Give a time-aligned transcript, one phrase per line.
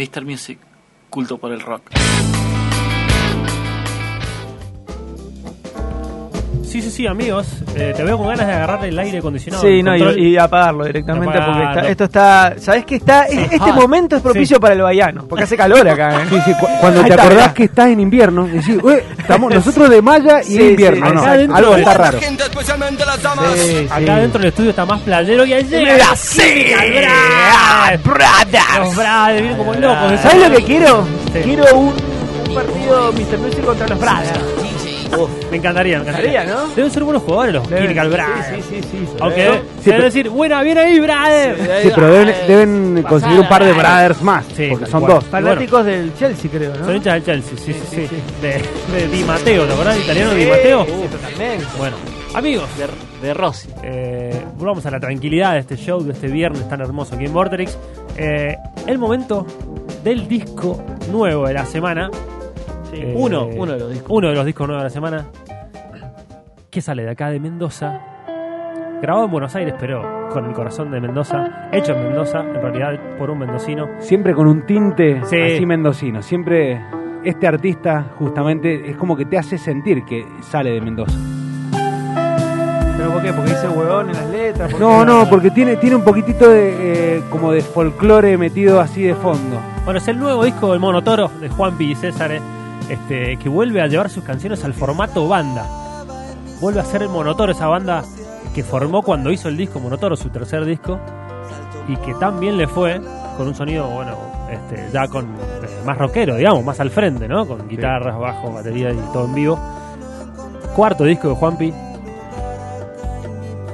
[0.00, 0.24] Mr.
[0.24, 0.58] Music,
[1.10, 1.90] culto por el rock.
[6.70, 7.46] Sí, sí, sí, amigos.
[7.74, 9.62] eh, te veo con ganas de agarrar el aire acondicionado.
[9.62, 12.54] Sí, no, y, y apagarlo directamente porque está- esto está.
[12.58, 13.24] ¿Sabes qué está?
[13.24, 16.22] es- Este momento es propicio para el bahiano, porque hace calor acá.
[16.22, 16.26] ¿eh?
[16.30, 19.52] Sí, sí, cu- cuando Ahí te está, acordás que estás en invierno, decís, "Ué, estamos
[19.52, 21.08] nosotros de malla y Sí, de invierno.
[21.08, 22.20] sí, no, algo está raro.
[22.20, 23.46] Gente, especialmente las damas.
[23.56, 24.20] Sí, Acá sí.
[24.20, 25.94] dentro del estudio está más playero que ayer.
[25.96, 26.76] Brasil,
[28.04, 28.78] brothers.
[28.78, 30.20] Los vienen como locos.
[30.22, 31.04] ¿Sabes lo que quiero?
[31.32, 31.40] Sí.
[31.42, 31.94] Quiero un,
[32.48, 33.38] un partido Mr.
[33.38, 34.38] Music contra los Brothers.
[35.50, 36.44] Me encantaría, me encantaría.
[36.44, 36.68] ¿no?
[36.76, 38.46] Deben ser buenos jugadores los Deben- Chemical sí, Brothers.
[38.66, 41.56] sí, sí, sí, Aunque deben decir, buena, bien ahí, brother.
[41.82, 45.24] Sí, pero deben, deben conseguir un par de brothers más, Sí, porque son dos.
[45.24, 46.84] Fanáticos del Chelsea, creo, ¿no?
[46.84, 47.96] Son hinchas del Chelsea, sí, sí, sí.
[47.96, 48.16] sí, sí.
[48.40, 49.98] De, de Di Matteo, ¿te acordás?
[49.98, 50.84] Italiano Di Matteo.
[50.84, 51.64] sí, totalmente.
[51.78, 51.96] Bueno,
[52.34, 53.68] amigos, De, de Rossi.
[53.82, 57.32] eh, volvamos a la tranquilidad de este show, de este viernes tan hermoso aquí en
[57.32, 57.76] Vorterix.
[58.16, 59.46] Eh, el momento
[60.04, 62.10] del disco nuevo de la semana.
[62.92, 64.10] Eh, Uno, uno de los discos.
[64.10, 65.26] Uno de los discos nuevos de la semana.
[66.70, 68.00] Que sale de acá de Mendoza.
[69.02, 71.68] Grabado en Buenos Aires, pero con el corazón de Mendoza.
[71.72, 73.88] Hecho en Mendoza, en realidad por un mendocino.
[73.98, 75.36] Siempre con un tinte Sí.
[75.40, 76.22] así mendocino.
[76.22, 76.80] Siempre
[77.24, 81.16] este artista justamente es como que te hace sentir que sale de Mendoza.
[82.96, 83.32] ¿Pero por qué?
[83.32, 84.78] Porque dice huevón en las letras.
[84.78, 89.14] No, no, porque tiene, tiene un poquitito de eh, como de folclore metido así de
[89.14, 89.58] fondo.
[89.86, 92.40] Bueno, es el nuevo disco del Monotoro de Juanpi y César, eh,
[92.90, 95.66] este, que vuelve a llevar sus canciones al formato banda.
[96.60, 98.02] Vuelve a ser el Monotoro, esa banda
[98.54, 100.98] que formó cuando hizo el disco Monotoro, su tercer disco,
[101.88, 103.00] y que tan bien le fue,
[103.36, 104.16] con un sonido, bueno,
[104.50, 107.46] este, ya con eh, más rockero, digamos, más al frente, ¿no?
[107.46, 109.58] Con guitarras, bajo, batería y todo en vivo.
[110.74, 111.72] Cuarto disco de Juanpi,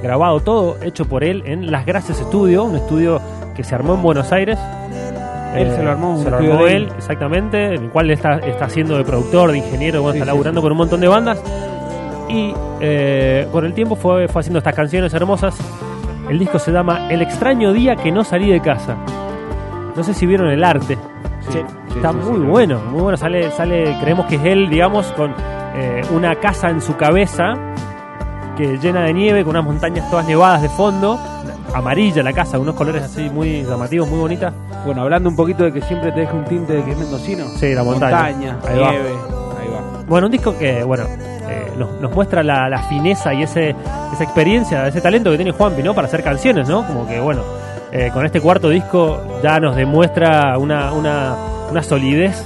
[0.02, 3.20] grabado todo, hecho por él en Las Gracias Studio, un estudio
[3.56, 4.58] que se armó en Buenos Aires.
[5.56, 6.92] Él se lo armó, un se lo armó él.
[6.96, 10.34] exactamente, en el cual está, está haciendo de productor, de ingeniero, bueno, Sí, está sí,
[10.34, 11.42] laburando con un montón de bandas.
[12.28, 15.56] Y eh, con el tiempo fue, fue haciendo estas canciones hermosas.
[16.28, 18.96] El disco se llama El extraño día que no salí de casa.
[19.94, 20.98] No sé si vieron el arte.
[21.94, 23.16] Está muy bueno, muy bueno.
[23.16, 25.32] Sale, sale, creemos que es él, digamos, con
[25.76, 27.54] eh, una casa en su cabeza
[28.56, 31.18] que llena de nieve, con unas montañas todas nevadas de fondo.
[31.74, 34.52] Amarilla la casa, unos colores así muy llamativos, muy bonitas.
[34.86, 37.44] Bueno, hablando un poquito de que siempre te deja un tinte de que es mendocino.
[37.58, 38.58] Sí, la montaña.
[38.66, 38.90] Ahí va.
[38.92, 39.08] nieve.
[39.60, 40.02] Ahí va.
[40.08, 41.04] Bueno, un disco que, bueno,
[41.48, 43.74] eh, nos, nos muestra la, la fineza y ese,
[44.12, 45.94] esa experiencia, ese talento que tiene Juanpi, ¿no?
[45.94, 46.86] Para hacer canciones, ¿no?
[46.86, 47.42] Como que, bueno,
[47.92, 51.34] eh, con este cuarto disco ya nos demuestra una, una,
[51.70, 52.44] una solidez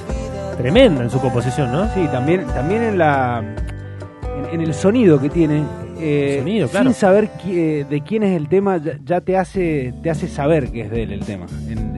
[0.56, 1.92] tremenda en su composición, ¿no?
[1.94, 5.62] Sí, también, también en la en, en el sonido que tiene.
[5.98, 6.86] eh, Sonido, claro.
[6.90, 10.28] Sin saber qui- eh, de quién es el tema, ya, ya te hace te hace
[10.28, 11.46] saber que es de él el tema.
[11.68, 11.89] En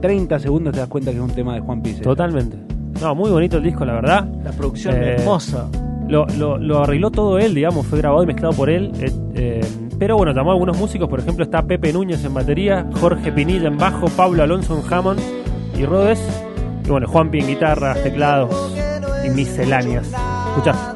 [0.00, 2.00] 30 segundos te das cuenta que es un tema de Juan Pizzi.
[2.02, 2.56] Totalmente.
[3.00, 4.26] No, muy bonito el disco, la verdad.
[4.44, 5.66] La producción Eh, hermosa.
[6.08, 8.90] Lo, lo, lo arregló todo él, digamos, fue grabado y mezclado por él.
[9.00, 9.60] eh, eh,
[9.98, 13.68] pero bueno, llamó a algunos músicos, por ejemplo está Pepe Núñez en batería, Jorge Pinilla
[13.68, 15.20] en bajo, Pablo Alonso en Hammond
[15.78, 16.20] y Rhodes.
[16.84, 18.74] Y bueno, Juanpi en guitarras, teclados
[19.24, 20.10] y misceláneas.
[20.48, 20.89] Escuchá.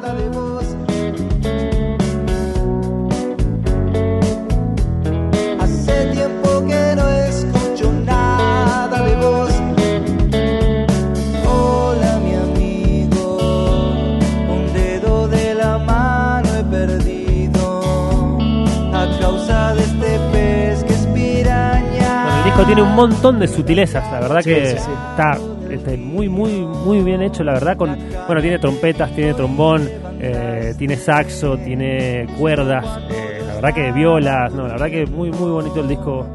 [22.55, 24.91] Disco tiene un montón de sutilezas, la verdad Sí, que sí, sí.
[25.11, 25.39] está
[25.71, 27.77] este, muy, muy, muy bien hecho, la verdad.
[27.77, 29.89] Con, bueno, tiene trompetas, tiene trombón,
[30.21, 35.31] eh, tiene saxo, tiene cuerdas, eh, la verdad que violas, no, la verdad que muy,
[35.31, 36.27] muy bonito el disco.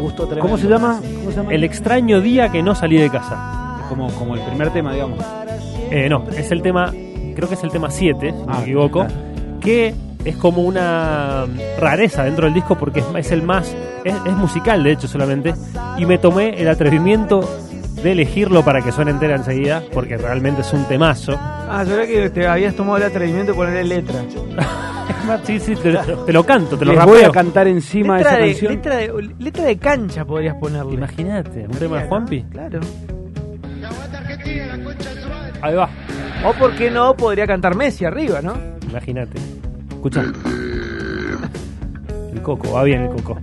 [0.00, 0.42] Gusto tremendo.
[0.42, 1.00] ¿Cómo se llama?
[1.00, 1.52] ¿Cómo se llama?
[1.54, 3.78] El extraño día que no salí de casa.
[3.88, 5.18] como, como el primer tema, digamos.
[5.90, 6.92] Eh, no, es el tema,
[7.36, 9.14] creo que es el tema 7, si no Ah, me equivoco, claro.
[9.60, 11.46] que es como una
[11.78, 13.74] rareza dentro del disco porque es, es el más,
[14.04, 15.54] es, es musical de hecho solamente,
[15.98, 17.40] y me tomé el atrevimiento
[18.02, 21.38] de elegirlo para que suene entera enseguida, porque realmente es un temazo.
[21.40, 24.20] Ah, yo creo que te habías tomado el atrevimiento de ponerle letra.
[25.44, 25.92] Sí, sí, te,
[26.26, 27.32] te lo canto, te lo Les voy a rapeo.
[27.32, 28.72] cantar encima Letra esa de, canción.
[28.74, 30.94] letra, de, letra de cancha podrías ponerle.
[30.94, 32.42] Imagínate, un tema de Juanpi.
[32.50, 32.80] Claro.
[35.62, 35.88] Ahí va,
[36.44, 38.54] O por qué no, podría cantar Messi arriba, ¿no?
[38.88, 39.40] imagínate.
[40.04, 40.22] Escucha.
[42.34, 43.38] El coco, va bien el coco.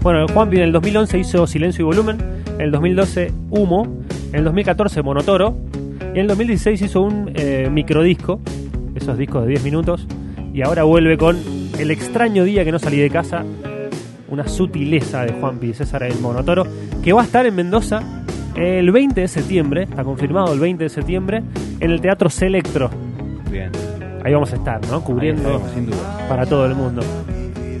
[0.00, 2.16] Bueno, Juanpi en el 2011 hizo Silencio y Volumen,
[2.54, 3.86] en el 2012 Humo,
[4.32, 5.54] en el 2014 Monotoro,
[6.00, 8.40] y en el 2016 hizo un eh, microdisco,
[8.94, 10.06] esos discos de 10 minutos,
[10.54, 11.36] y ahora vuelve con
[11.78, 13.44] El extraño día que no salí de casa,
[14.28, 16.66] una sutileza de Juanpi César el Monotoro,
[17.04, 18.00] que va a estar en Mendoza
[18.54, 21.42] el 20 de septiembre, está confirmado el 20 de septiembre,
[21.80, 22.88] en el Teatro Selectro.
[23.50, 23.70] Bien.
[24.26, 25.04] Ahí vamos a estar, ¿no?
[25.04, 26.26] Cubriendo estaremos, sin duda.
[26.28, 27.00] para todo el mundo.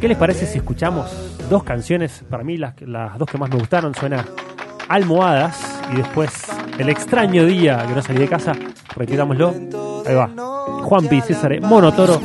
[0.00, 2.22] ¿Qué les parece si escuchamos dos canciones?
[2.30, 4.24] Para mí las, las dos que más me gustaron suena
[4.88, 6.44] Almohadas y después
[6.78, 8.52] El extraño día que no salí de casa.
[8.94, 9.54] Retirámoslo.
[10.06, 10.30] Ahí va.
[10.84, 11.20] Juan P.
[11.22, 12.20] César Monotoro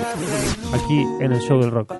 [0.71, 1.95] aquí en el show del rock.